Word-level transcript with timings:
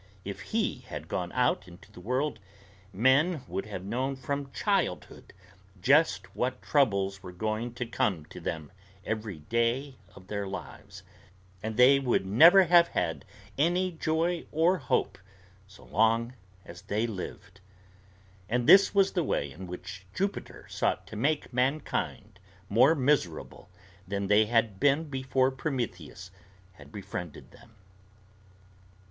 If 0.25 0.41
he 0.49 0.79
had 0.87 1.07
gone 1.07 1.31
out 1.33 1.67
into 1.67 1.91
the 1.91 1.99
world, 2.01 2.39
men 2.91 3.43
would 3.47 3.67
have 3.67 3.83
known 3.83 4.15
from 4.15 4.51
childhood 4.51 5.31
just 5.79 6.35
what 6.35 6.59
troubles 6.63 7.21
were 7.21 7.31
going 7.31 7.75
to 7.75 7.85
come 7.85 8.25
to 8.25 8.39
them 8.39 8.71
every 9.05 9.37
day 9.41 9.97
of 10.15 10.25
their 10.25 10.47
lives, 10.47 11.03
and 11.61 11.77
they 11.77 11.99
would 11.99 12.25
never 12.25 12.63
have 12.63 12.87
had 12.87 13.25
any 13.59 13.91
joy 13.91 14.47
or 14.51 14.79
hope 14.79 15.19
so 15.67 15.83
long 15.85 16.33
as 16.65 16.81
they 16.81 17.05
lived. 17.05 17.61
And 18.49 18.67
this 18.67 18.95
was 18.95 19.11
the 19.11 19.23
way 19.23 19.51
in 19.51 19.67
which 19.67 20.07
Jupiter 20.15 20.65
sought 20.67 21.05
to 21.05 21.15
make 21.15 21.53
mankind 21.53 22.39
more 22.69 22.95
miserable 22.95 23.69
than 24.07 24.25
they 24.25 24.47
had 24.47 24.79
been 24.79 25.11
before 25.11 25.51
Prometheus 25.51 26.31
had 26.71 26.91
befriended 26.91 27.51
them. 27.51 27.75